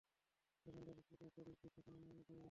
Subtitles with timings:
[0.65, 2.39] যেখান থেকে কিডন্যাপ করেছিলো, ঠিক সেখানেই নামিয়ে দিয়ে গেছে।